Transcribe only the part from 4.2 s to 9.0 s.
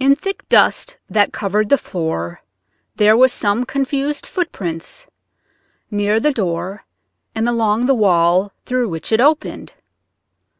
footprints near the door and along the wall through